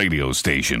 [0.00, 0.80] radio station.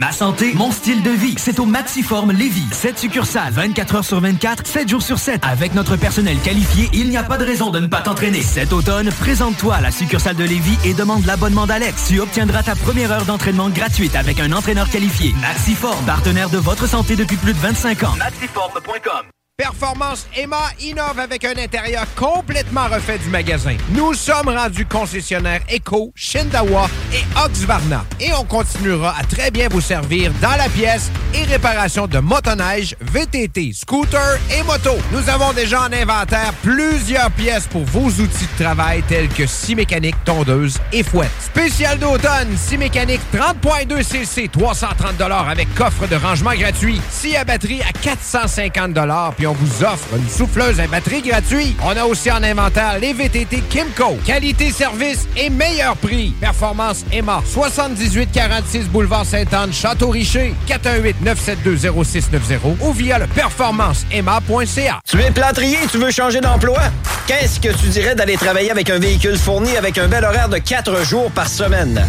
[0.00, 2.66] Ma santé, mon style de vie, c'est au Maxiform Lévis.
[2.72, 5.42] 7 succursales, 24 heures sur 24, 7 jours sur 7.
[5.44, 8.40] Avec notre personnel qualifié, il n'y a pas de raison de ne pas t'entraîner.
[8.40, 12.06] Cet automne, présente-toi à la succursale de Lévis et demande l'abonnement d'Alex.
[12.08, 15.34] Tu obtiendras ta première heure d'entraînement gratuite avec un entraîneur qualifié.
[15.38, 18.16] Maxiform, partenaire de votre santé depuis plus de 25 ans.
[18.16, 23.76] Maxiform.com Performance Emma innove avec un intérieur complètement refait du magasin.
[23.90, 28.06] Nous sommes rendus concessionnaires Eco, Shindawa et Oxvarna.
[28.20, 32.96] Et on continuera à très bien vous servir dans la pièce et réparation de motoneige,
[33.02, 34.92] VTT, scooter et moto.
[35.12, 39.74] Nous avons déjà en inventaire plusieurs pièces pour vos outils de travail tels que scie
[39.74, 41.30] mécanique, tondeuse et fouette.
[41.38, 46.98] Spécial d'automne, scie mécanique 30.2 cc, 330 avec coffre de rangement gratuit.
[47.10, 48.94] Scie à batterie à 450
[49.36, 51.76] puis vous offre une souffleuse à batterie gratuite.
[51.82, 54.18] On a aussi en inventaire les VTT Kimco.
[54.24, 56.34] Qualité, service et meilleur prix.
[56.40, 57.42] Performance Emma.
[57.44, 60.54] 7846 Boulevard Sainte-Anne, Château-Richer.
[60.68, 65.00] 418-972-0690 ou via le performanceemma.ca.
[65.08, 66.80] Tu es plâtrier et tu veux changer d'emploi?
[67.26, 70.58] Qu'est-ce que tu dirais d'aller travailler avec un véhicule fourni avec un bel horaire de
[70.58, 72.04] 4 jours par semaine?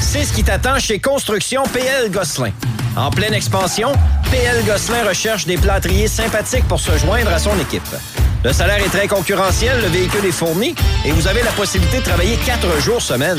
[0.00, 2.50] C'est ce qui t'attend chez Construction PL Gosselin.
[2.96, 3.92] En pleine expansion,
[4.30, 7.82] PL Gosselin recherche des plâtriers sympathiques pour se joindre à son équipe.
[8.44, 12.04] Le salaire est très concurrentiel, le véhicule est fourni et vous avez la possibilité de
[12.04, 13.38] travailler quatre jours semaine.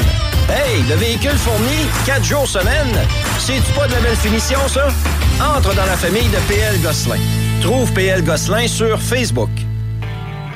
[0.50, 2.91] Hey, le véhicule fourni, quatre jours semaine,
[3.39, 4.89] c'est-tu pas de la belle finition, ça?
[5.39, 7.22] Entre dans la famille de PL Gosselin.
[7.62, 9.50] Trouve PL Gosselin sur Facebook.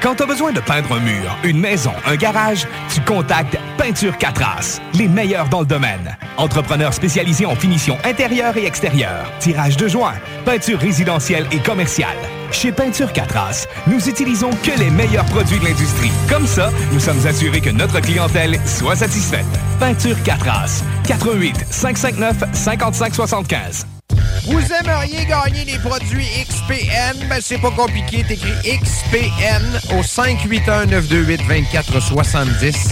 [0.06, 4.16] Quand tu as besoin de peindre un mur, une maison, un garage, tu contactes Peinture
[4.20, 6.16] 4 As, les meilleurs dans le domaine.
[6.38, 10.14] Entrepreneurs spécialisés en finition intérieure et extérieure, tirage de joints,
[10.46, 12.20] peinture résidentielle et commerciale.
[12.52, 16.12] Chez Peinture 4 As, nous utilisons que les meilleurs produits de l'industrie.
[16.30, 19.48] Comme ça, nous sommes assurés que notre clientèle soit satisfaite.
[19.80, 23.88] Peinture 4 As, 88 559 5575.
[24.48, 27.28] Vous aimeriez gagner les produits XPN?
[27.28, 28.24] Ben, c'est pas compliqué.
[28.24, 32.92] T'écris XPN au 581-928-2470.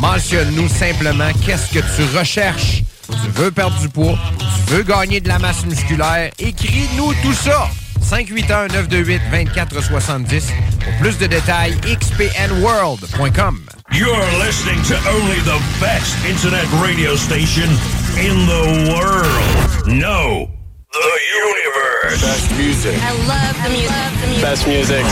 [0.00, 2.82] Mentionne-nous simplement qu'est-ce que tu recherches.
[3.08, 4.18] Tu veux perdre du poids?
[4.38, 6.30] Tu veux gagner de la masse musculaire?
[6.38, 7.68] Écris-nous tout ça.
[8.02, 10.44] 581-928-2470.
[10.82, 13.65] Pour plus de détails, xpnworld.com.
[13.92, 17.70] You're listening to only the best internet radio station
[18.18, 19.86] in the world.
[19.86, 20.50] No,
[20.92, 22.20] the universe.
[22.20, 22.98] Best music.
[23.00, 23.90] I love the music.
[23.94, 24.42] Love the music.
[24.42, 25.04] Best music.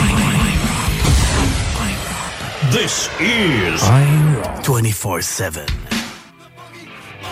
[2.72, 3.80] This is
[4.64, 5.66] 24 7.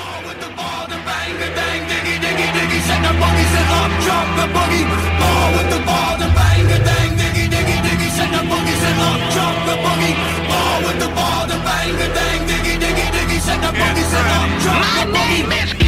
[0.03, 3.13] Ball with the ball, the bang, the dang, diggy, diggy, diggy, the
[8.47, 8.79] boogie,
[9.37, 10.42] up, the boogie.
[11.83, 15.82] Bang, diggy, diggy, diggy, set the boogie, set the My name is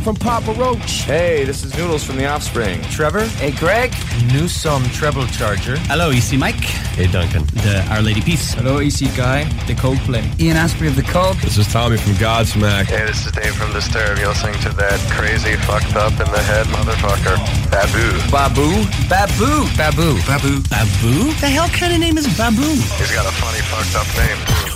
[0.00, 1.02] from Papa Roach.
[1.02, 2.80] Hey, this is Noodles from The Offspring.
[2.90, 3.24] Trevor.
[3.24, 3.92] Hey, Greg.
[4.32, 5.76] Newsome Treble Charger.
[5.88, 6.54] Hello, EC Mike.
[6.96, 7.44] Hey, Duncan.
[7.64, 8.54] The Our Lady Peace.
[8.54, 9.44] Hello, EC Guy.
[9.66, 10.22] The Coldplay.
[10.40, 11.36] Ian Asprey of The Cult.
[11.38, 12.86] This is Tommy from Godsmack.
[12.86, 14.18] Hey, this is Dave from Disturbed.
[14.20, 17.36] You're listening to that crazy, fucked up in the head motherfucker.
[17.70, 18.30] Babu.
[18.30, 18.68] Babu?
[19.08, 19.76] Babu.
[19.76, 20.18] Babu.
[20.26, 20.62] Babu.
[20.68, 21.32] Babu?
[21.40, 22.62] The hell kind of name is Babu?
[22.62, 24.69] He's got a funny, fucked up name.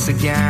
[0.00, 0.49] Once again.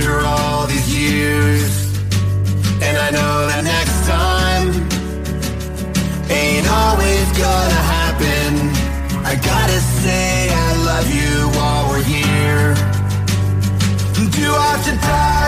[0.00, 1.92] after all these years.
[2.82, 4.68] And I know that next time
[6.30, 8.50] ain't always gonna happen.
[9.24, 12.74] I gotta say I love you while we're here.
[14.30, 15.39] Do I have to die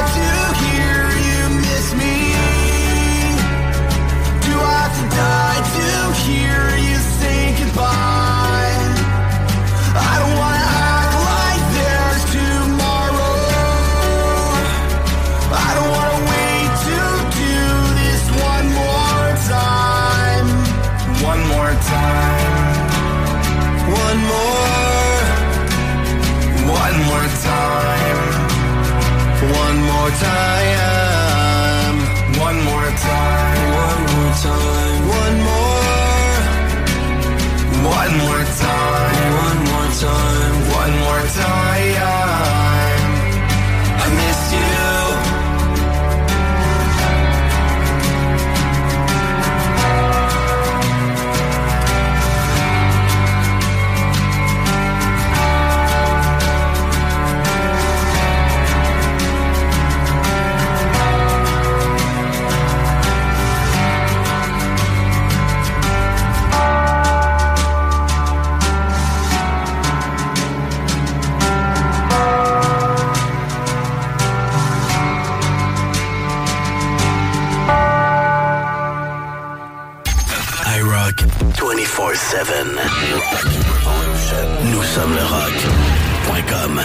[84.64, 86.82] Nous sommes le rock.com.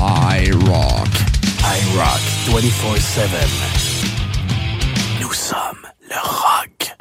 [0.00, 1.08] iRock.
[1.60, 3.20] iRock 24-7.
[5.20, 5.58] Nous sommes
[6.08, 6.96] le rock.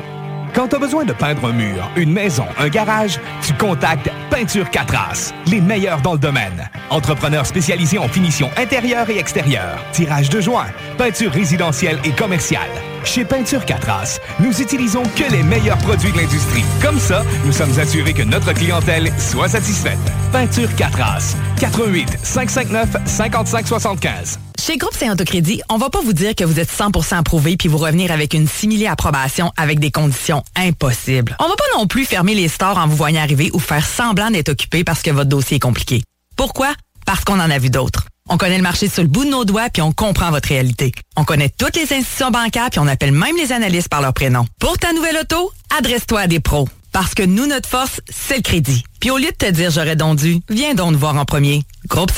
[0.54, 4.70] Quand tu as besoin de peindre un mur, une maison, un garage, tu contactes Peinture
[4.70, 6.70] Catras, les meilleurs dans le domaine.
[6.90, 12.72] Entrepreneurs spécialisés en finition intérieure et extérieure, tirage de joints, peinture résidentielle et commerciale.
[13.06, 16.64] Chez Peinture Catras, nous utilisons que les meilleurs produits de l'industrie.
[16.82, 20.00] Comme ça, nous sommes assurés que notre clientèle soit satisfaite.
[20.32, 24.40] Peinture Catras, 88 559 5575.
[24.60, 27.78] Chez Groupe Saint-Autocrédit, on va pas vous dire que vous êtes 100% approuvé puis vous
[27.78, 31.36] revenir avec une simili-approbation avec des conditions impossibles.
[31.40, 34.32] On va pas non plus fermer les stores en vous voyant arriver ou faire semblant
[34.32, 36.04] d'être occupé parce que votre dossier est compliqué.
[36.38, 36.74] Pourquoi?
[37.06, 38.06] Parce qu'on en a vu d'autres.
[38.30, 40.92] On connaît le marché sur le bout de nos doigts puis on comprend votre réalité.
[41.16, 44.46] On connaît toutes les institutions bancaires puis on appelle même les analystes par leur prénom.
[44.60, 46.70] Pour ta nouvelle auto, adresse-toi à des pros.
[46.94, 48.84] Parce que nous, notre force, c'est le crédit.
[49.00, 51.64] Puis au lieu de te dire j'aurais donc dû, viens donc nous voir en premier.
[51.88, 52.12] Groupe.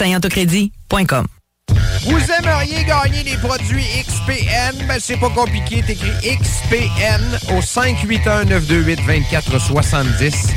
[2.06, 4.86] Vous aimeriez gagner les produits XPN?
[4.88, 5.82] Ben, c'est pas compliqué.
[5.82, 10.52] T'écris XPN au 581-928-2470.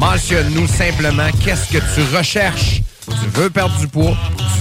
[0.00, 2.80] Mentionne-nous simplement qu'est-ce que tu recherches.
[3.06, 4.16] Tu veux perdre du poids?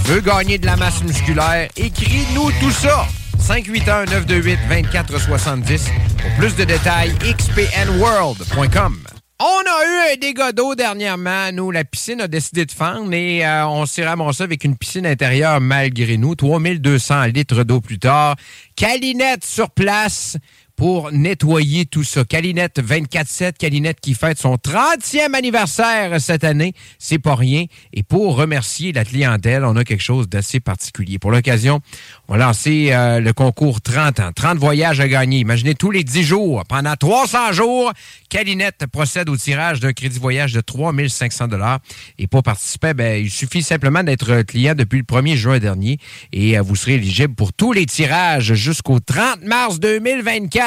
[0.06, 1.70] Tu veux gagner de la masse musculaire?
[1.76, 3.08] Écris-nous tout ça.
[3.42, 5.90] 581-928-2470.
[6.22, 8.98] Pour plus de détails, xpnworld.com.
[9.40, 11.52] On a eu un dégât d'eau dernièrement.
[11.52, 15.06] Nous, la piscine a décidé de fendre et euh, on s'est ramassé avec une piscine
[15.06, 16.36] intérieure malgré nous.
[16.36, 18.38] 3200 litres d'eau plus tard.
[18.78, 20.38] Calinette sur place
[20.76, 22.24] pour nettoyer tout ça.
[22.26, 26.74] Calinette 24-7, Calinette qui fête son 30e anniversaire cette année.
[27.00, 27.66] C'est pas rien.
[27.94, 31.18] Et pour remercier la clientèle, on a quelque chose d'assez particulier.
[31.18, 31.80] Pour l'occasion,
[32.28, 34.32] on va lancer euh, le concours 30 ans.
[34.36, 35.40] 30 voyages à gagner.
[35.40, 36.64] Imaginez tous les 10 jours.
[36.68, 37.94] Pendant 300 jours,
[38.30, 41.80] Calinette procède au tirage d'un crédit voyage de 3500 dollars.
[42.18, 46.00] Et pour participer, ben, il suffit simplement d'être client depuis le 1er juin dernier
[46.34, 50.65] et euh, vous serez éligible pour tous les tirages jusqu'au 30 mars 2024.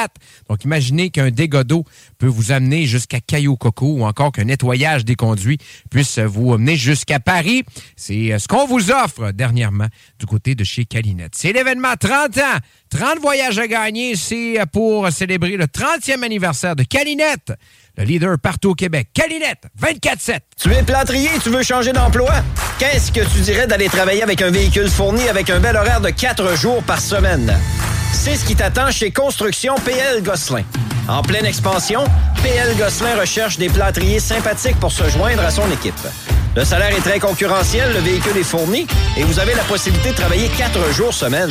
[0.49, 1.83] Donc, imaginez qu'un dégât d'eau
[2.17, 5.57] peut vous amener jusqu'à Caillou Coco ou encore qu'un nettoyage des conduits
[5.89, 7.63] puisse vous amener jusqu'à Paris.
[7.95, 9.87] C'est euh, ce qu'on vous offre dernièrement
[10.19, 11.33] du côté de chez Calinette.
[11.35, 12.59] C'est l'événement 30 ans.
[12.89, 14.15] 30 voyages à gagner.
[14.15, 17.53] C'est pour célébrer le 30e anniversaire de Calinette,
[17.97, 19.09] le leader partout au Québec.
[19.13, 20.39] Calinette, 24-7.
[20.57, 22.31] Tu es plâtrier tu veux changer d'emploi?
[22.79, 26.09] Qu'est-ce que tu dirais d'aller travailler avec un véhicule fourni avec un bel horaire de
[26.09, 27.57] 4 jours par semaine?
[28.11, 30.63] C'est ce qui t'attend chez Construction PL Gosselin.
[31.07, 32.03] En pleine expansion,
[32.43, 35.95] PL Gosselin recherche des plâtriers sympathiques pour se joindre à son équipe.
[36.55, 38.87] Le salaire est très concurrentiel, le véhicule est fourni
[39.17, 41.49] et vous avez la possibilité de travailler 4 jours semaine.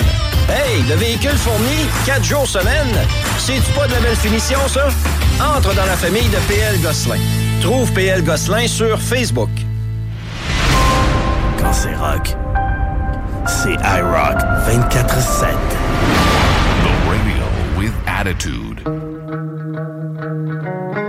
[0.49, 2.95] Hey, le véhicule fourni, 4 jours semaine,
[3.39, 4.89] c'est-tu pas de la belle finition, ça?
[5.57, 7.19] Entre dans la famille de PL Gosselin.
[7.61, 9.51] Trouve PL Gosselin sur Facebook.
[11.61, 12.37] Quand c'est rock,
[13.47, 14.39] c'est iRock
[14.69, 15.47] 24-7.
[17.99, 18.87] The radio with
[20.87, 21.08] attitude.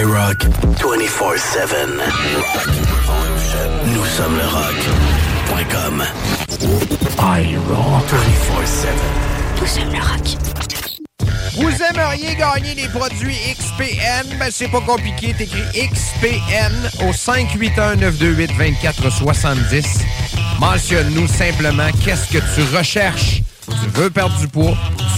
[0.00, 0.46] iRock
[0.78, 2.00] 24-7.
[3.84, 6.02] Nous sommes le rock.com.
[7.18, 8.88] iRock 24-7.
[9.60, 10.38] Nous sommes le rock.
[11.56, 14.38] Vous aimeriez gagner les produits XPN?
[14.38, 15.34] Ben, c'est pas compliqué.
[15.34, 16.72] T'écris XPN
[17.06, 19.84] au 581-928-2470.
[20.58, 23.42] Mentionne-nous simplement qu'est-ce que tu recherches.
[23.66, 24.74] Tu veux perdre du poids?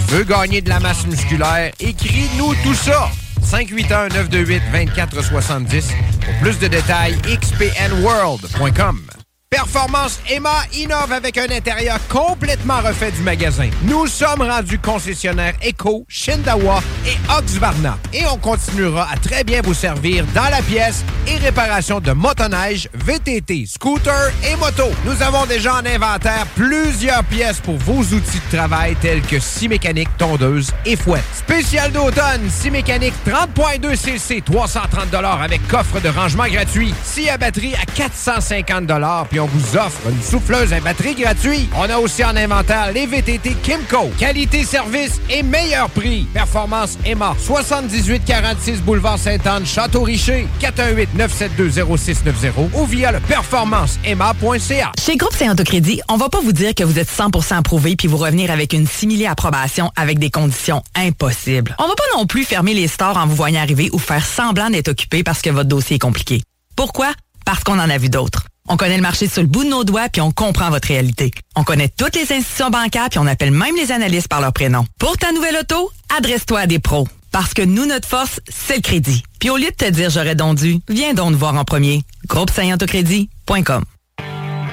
[0.08, 1.70] Tu veux gagner de la masse musculaire?
[1.78, 3.08] Écris-nous tout ça.
[3.44, 5.92] 581-928-2470.
[6.24, 9.23] Pour plus de détails, xpnworld.com.
[9.54, 13.70] Performance Emma innove avec un intérieur complètement refait du magasin.
[13.84, 17.96] Nous sommes rendus concessionnaires Eco, Shindawa et Oxvarna.
[18.12, 22.88] Et on continuera à très bien vous servir dans la pièce et réparation de motoneige,
[22.94, 24.90] VTT, scooter et moto.
[25.04, 29.68] Nous avons déjà en inventaire plusieurs pièces pour vos outils de travail tels que scie
[29.68, 31.22] mécanique, tondeuse et fouette.
[31.32, 36.92] Spécial d'automne, scie mécanique 30.2 cc, 330 avec coffre de rangement gratuit.
[37.04, 38.90] Scie à batterie à 450
[39.30, 41.68] puis on vous offre une souffleuse à batterie gratuite.
[41.76, 44.10] On a aussi en inventaire les VTT Kimco.
[44.18, 46.26] Qualité, service et meilleur prix.
[46.32, 47.34] Performance Emma.
[47.38, 50.46] 7846 Boulevard Sainte-Anne, Château-Richer.
[50.60, 54.92] 418-972-0690 ou via le performanceemma.ca.
[55.04, 58.16] Chez Groupe Saint-Autocrédit, on va pas vous dire que vous êtes 100% approuvé puis vous
[58.16, 61.76] revenir avec une simili approbation avec des conditions impossibles.
[61.78, 64.70] On va pas non plus fermer les stores en vous voyant arriver ou faire semblant
[64.70, 66.42] d'être occupé parce que votre dossier est compliqué.
[66.76, 67.12] Pourquoi?
[67.44, 68.44] Parce qu'on en a vu d'autres.
[68.68, 71.30] On connaît le marché sur le bout de nos doigts puis on comprend votre réalité.
[71.54, 74.86] On connaît toutes les institutions bancaires puis on appelle même les analystes par leur prénom.
[74.98, 77.08] Pour ta nouvelle auto, adresse-toi à des pros.
[77.30, 79.22] Parce que nous, notre force, c'est le crédit.
[79.38, 82.02] Puis au lieu de te dire j'aurais donc dû, viens donc nous voir en premier.
[82.26, 82.50] Groupe.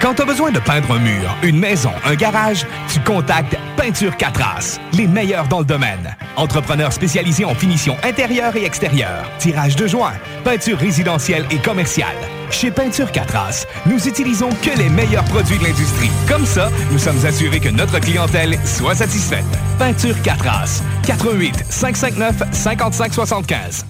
[0.02, 4.18] Quand tu as besoin de peindre un mur, une maison, un garage, tu contactes Peinture
[4.18, 6.16] Catras, les meilleurs dans le domaine.
[6.38, 12.16] Entrepreneurs spécialisés en finition intérieure et extérieure, tirage de joints, peinture résidentielle et commerciale.
[12.50, 16.10] Chez Peinture Catras, nous utilisons que les meilleurs produits de l'industrie.
[16.28, 19.46] Comme ça, nous sommes assurés que notre clientèle soit satisfaite.
[19.78, 23.86] Peinture Catras, 88 559 5575.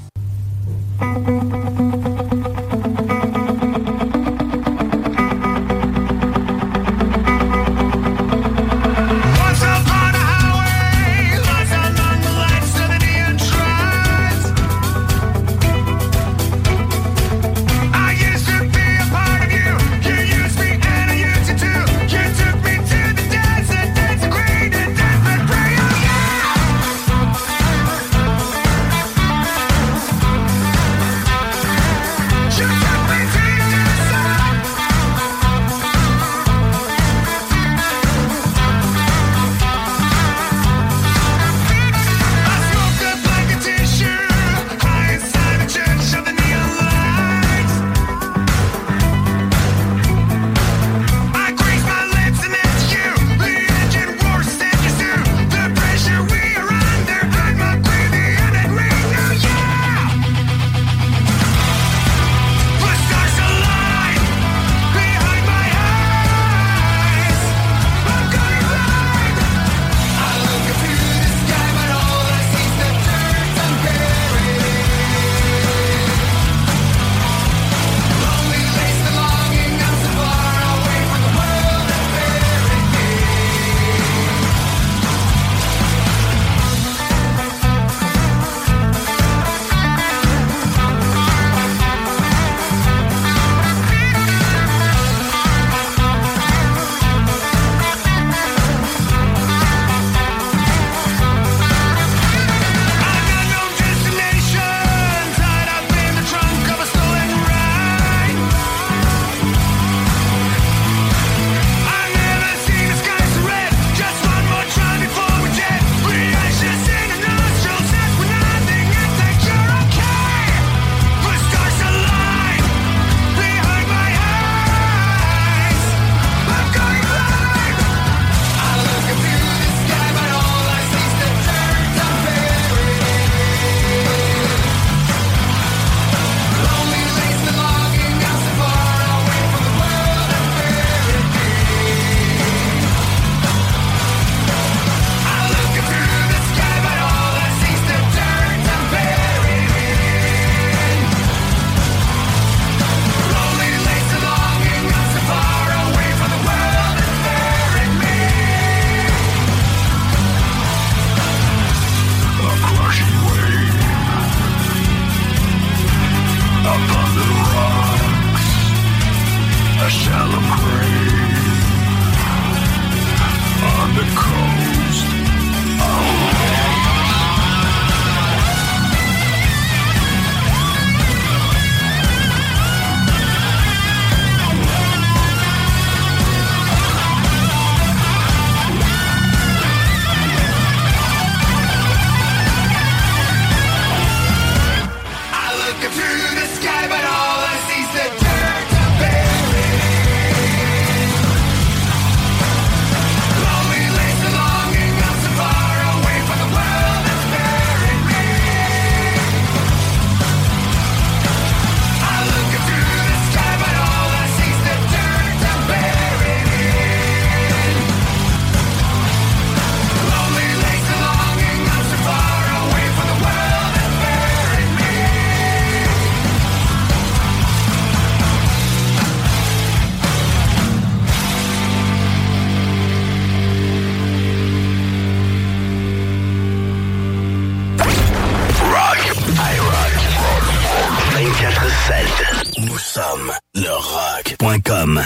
[241.41, 242.65] 947.
[242.68, 245.01] Nous sommes le rock.com.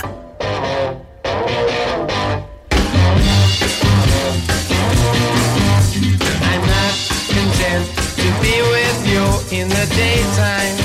[6.42, 6.94] I'm not
[7.30, 7.88] content
[8.18, 9.24] to be with you
[9.58, 10.85] in the daytime.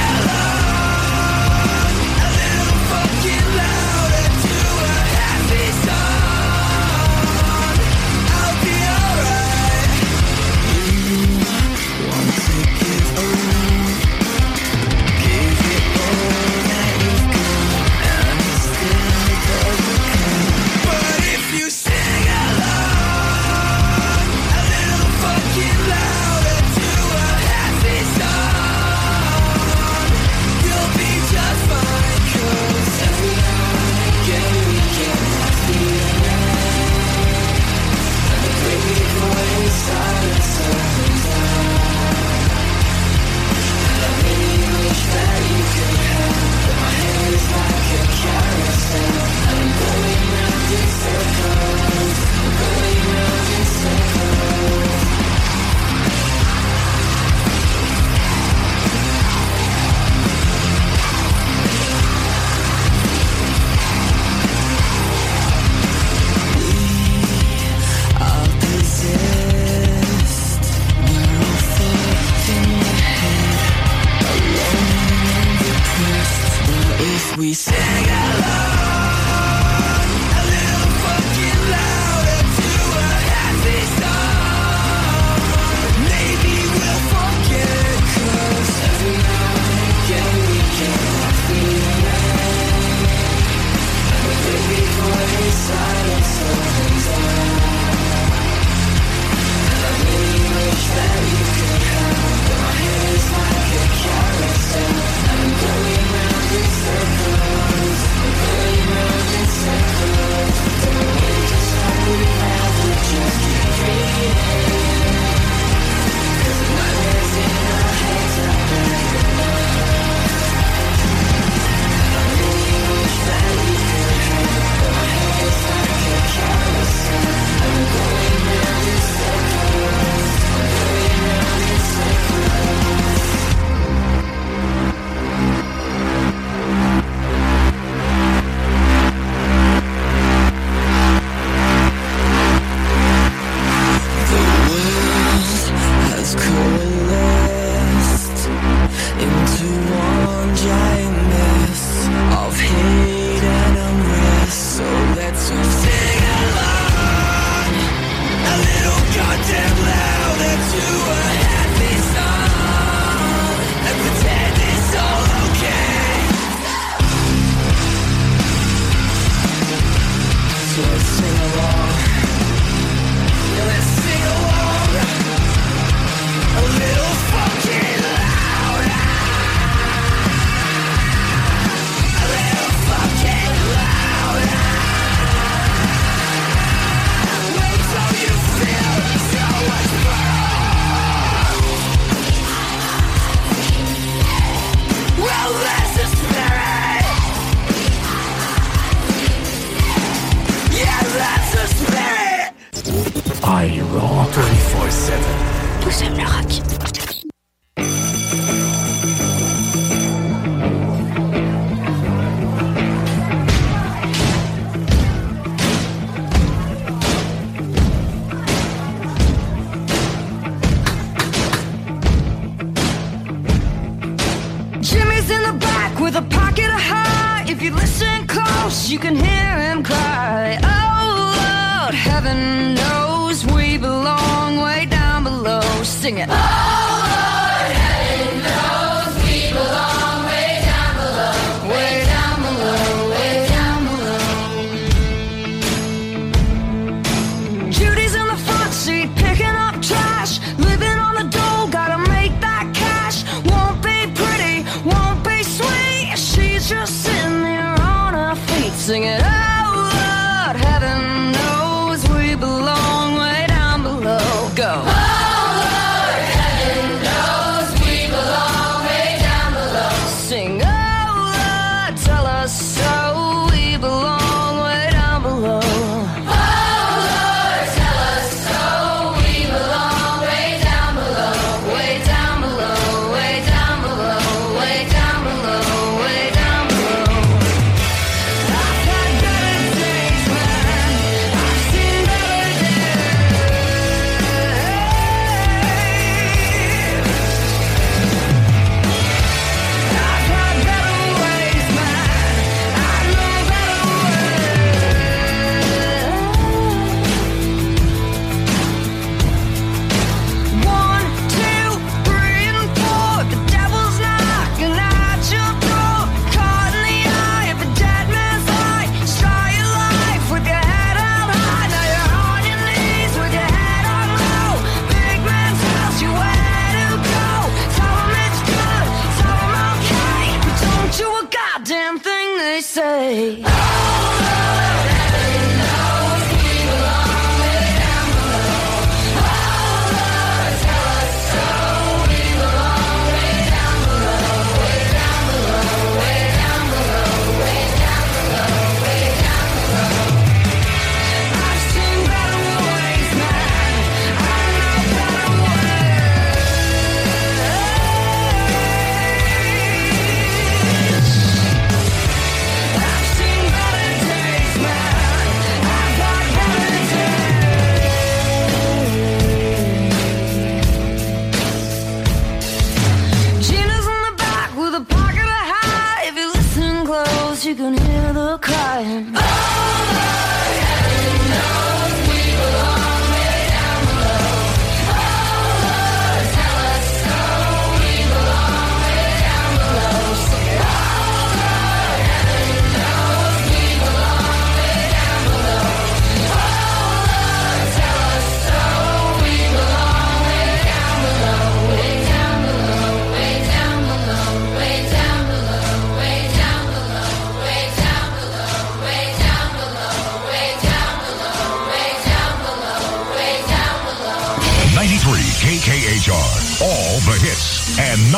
[0.00, 0.49] together.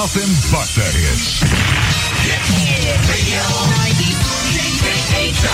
[0.02, 1.46] nothing but the hits.
[2.26, 2.42] Hit
[3.06, 3.38] Radio
[3.78, 5.46] 93.8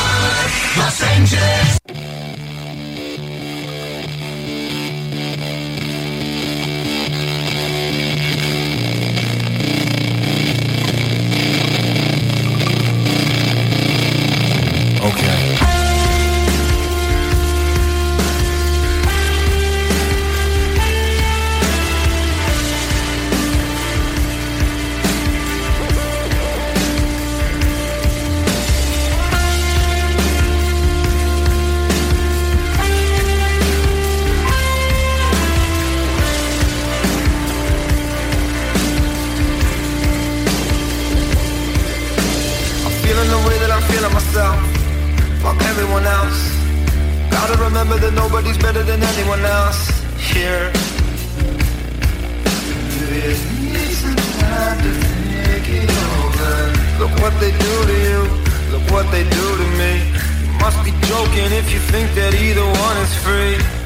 [0.78, 1.77] Los Angeles.
[50.48, 50.70] fear.
[53.04, 56.54] It is me sometimes to think it over.
[57.00, 58.20] Look what they do to you.
[58.72, 59.92] Look what they do to me.
[60.42, 63.77] You must be joking if you think that either one is free.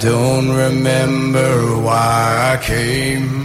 [0.00, 3.37] Don't remember why I came.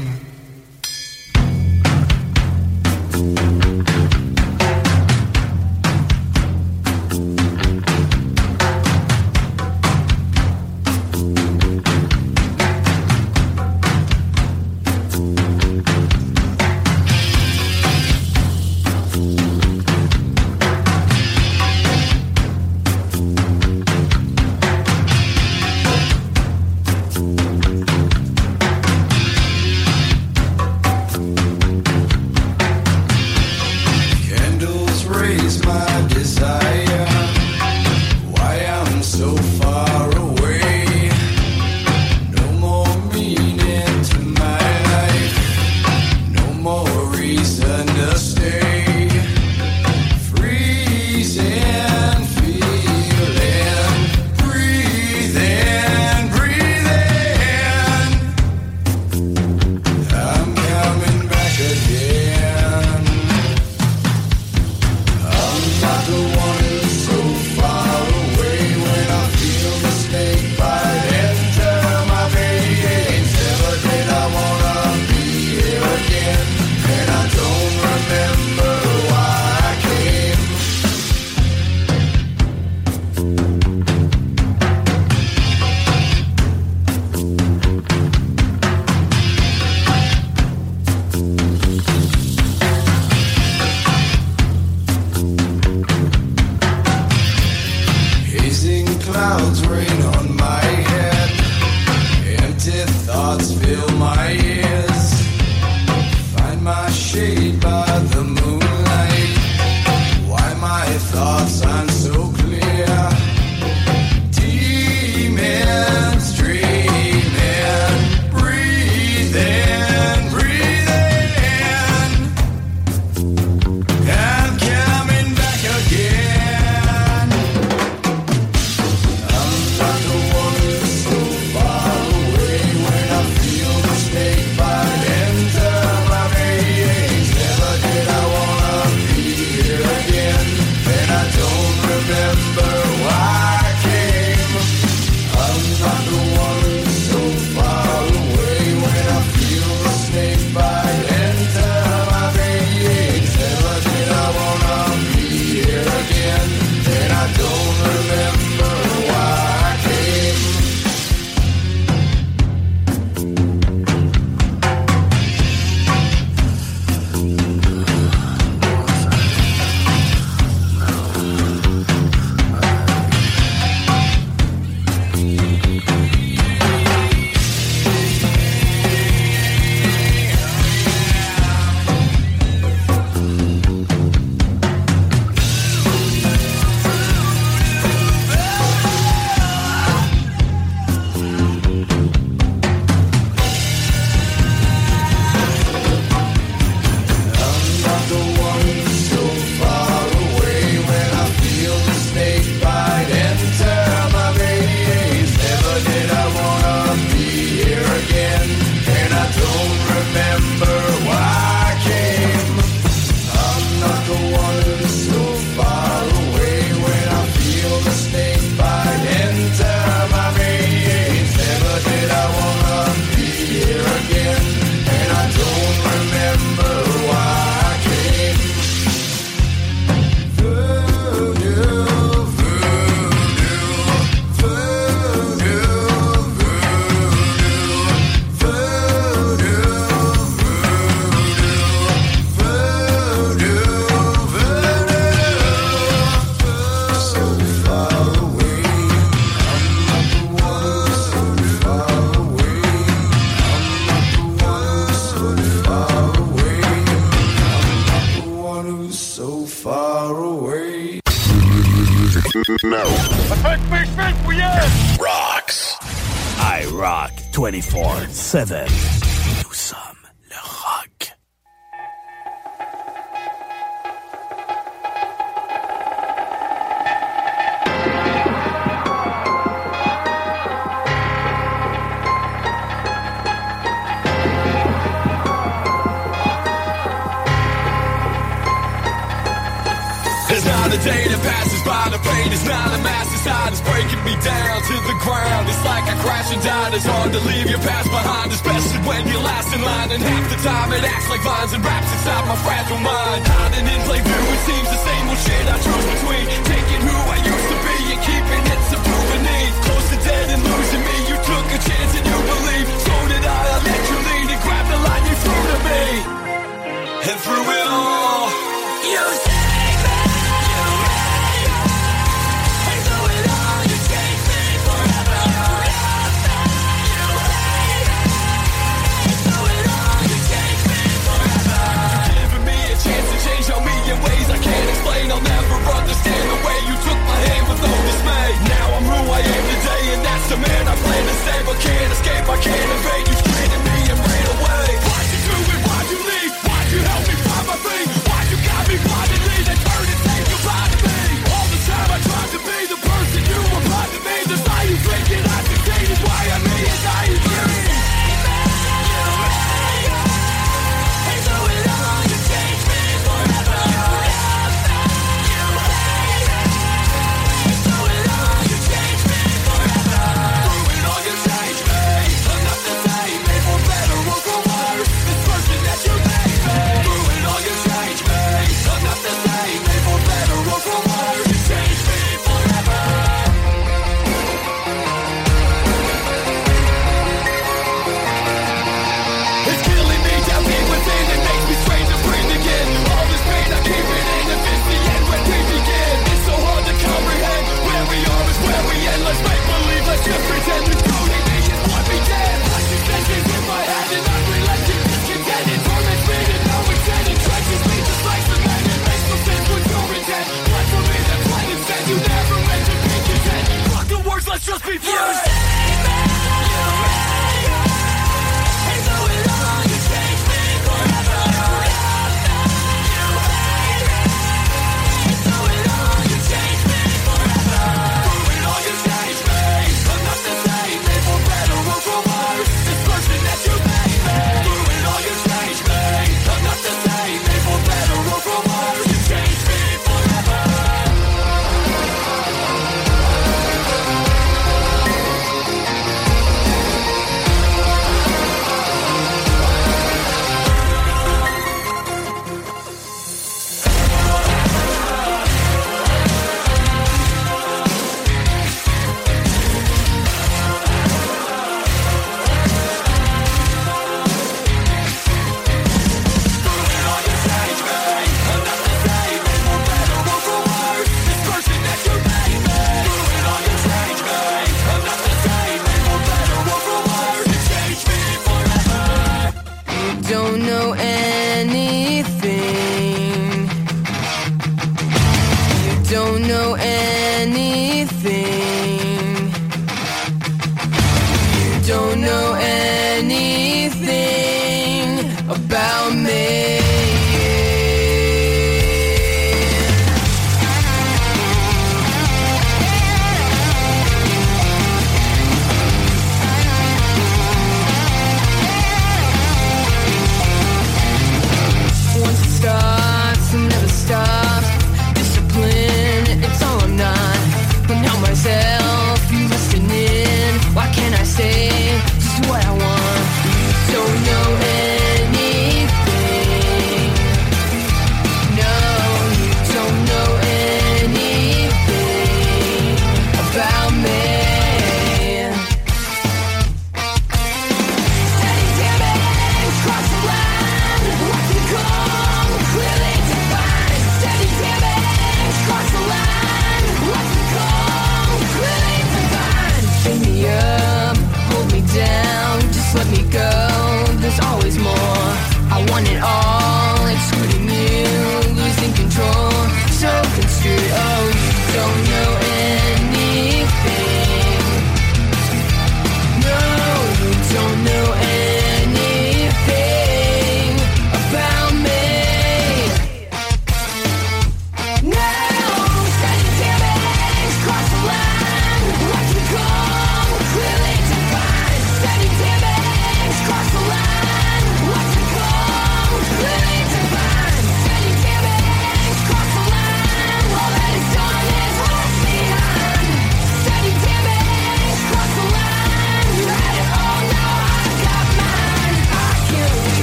[268.33, 268.72] 24-7.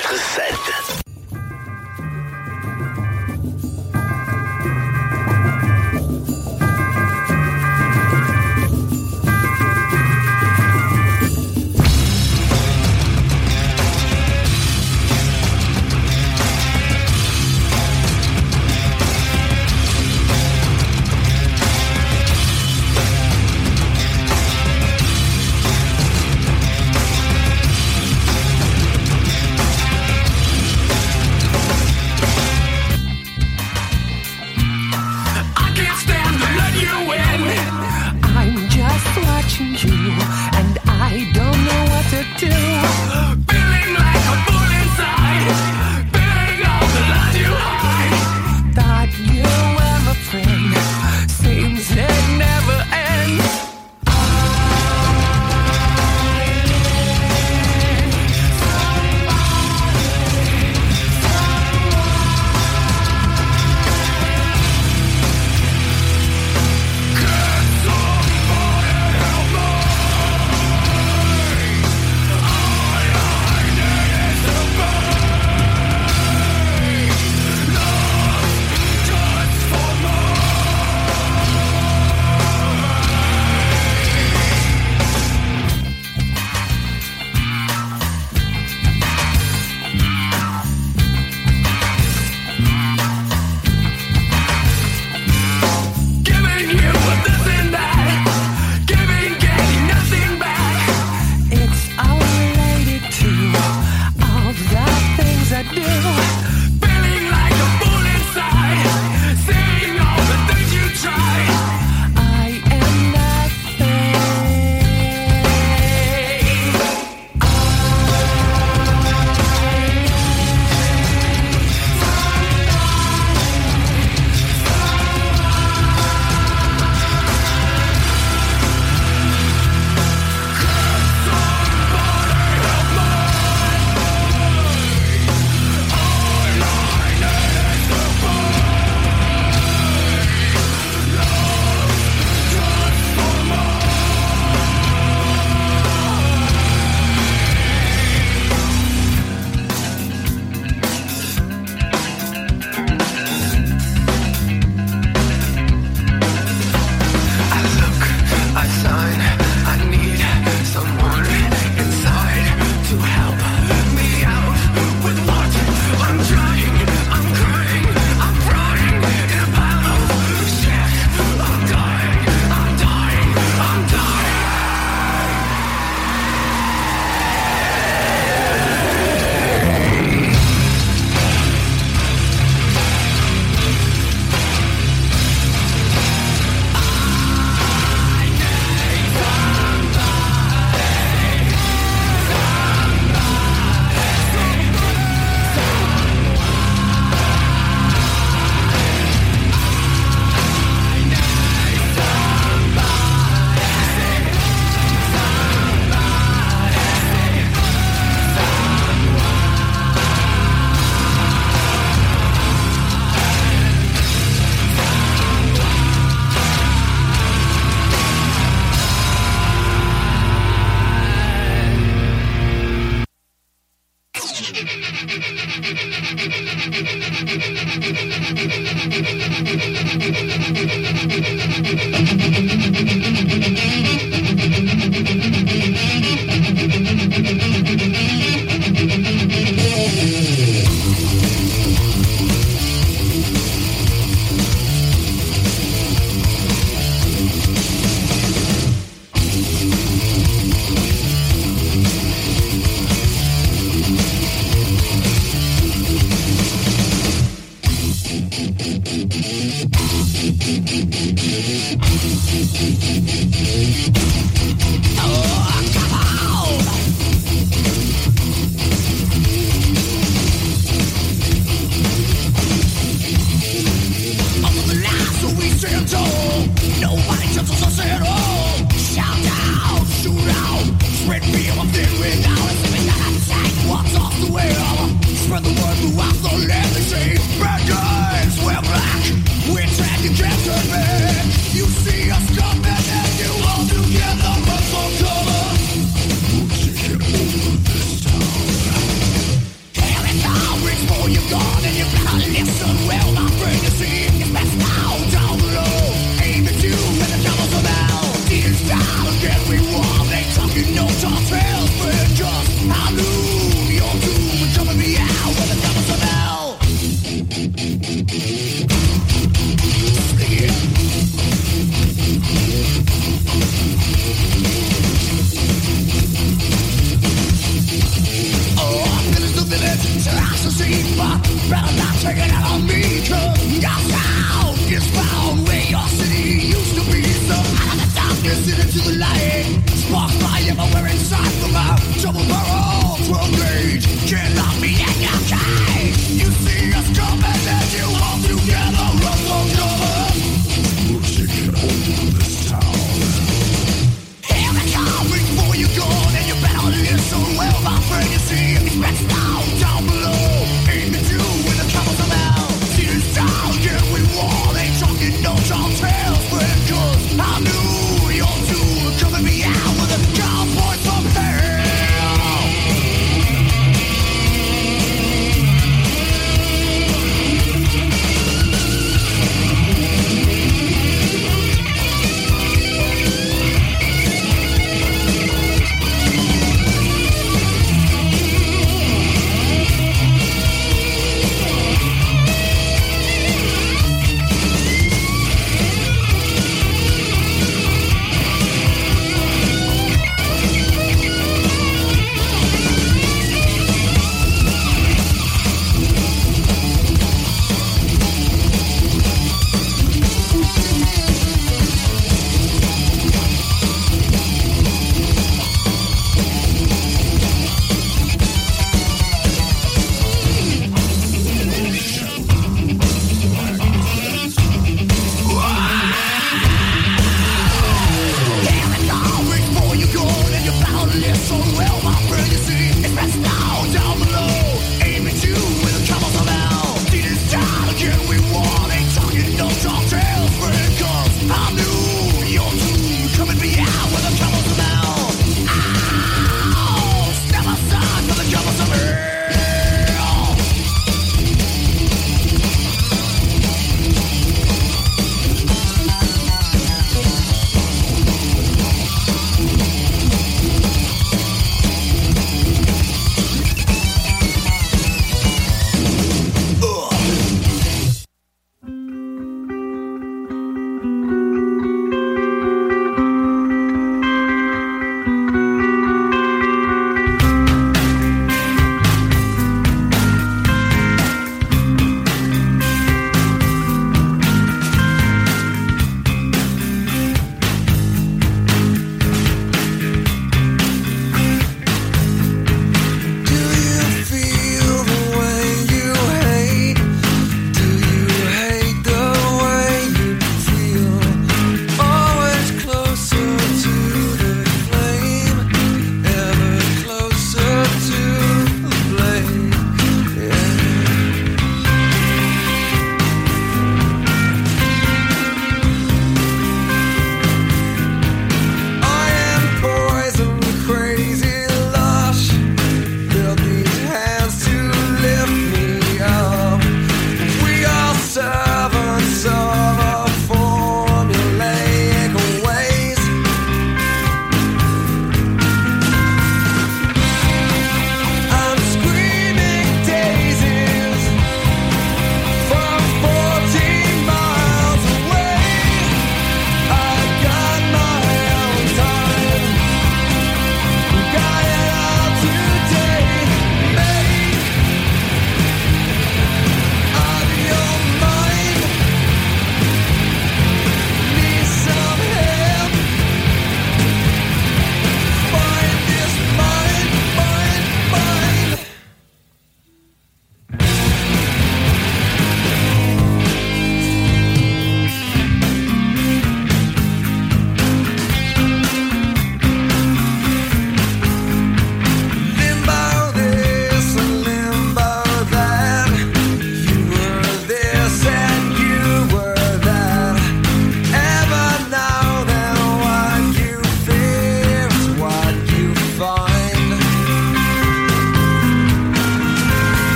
[0.00, 0.43] 24-7.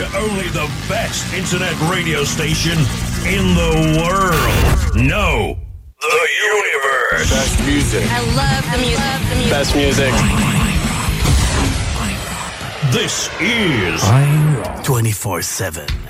[0.00, 2.78] to only the best internet radio station
[3.28, 4.96] in the world.
[4.96, 5.58] No,
[6.00, 7.28] the universe.
[7.28, 8.06] Best music.
[8.10, 8.98] I love the music.
[8.98, 9.50] Love the music.
[9.50, 10.12] Best music.
[12.90, 14.02] This is
[14.86, 16.09] 24 7.